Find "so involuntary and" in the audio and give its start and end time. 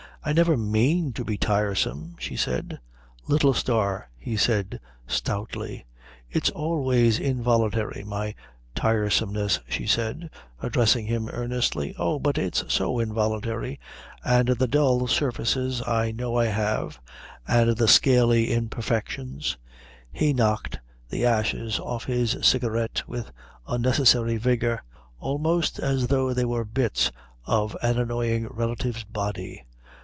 12.71-14.47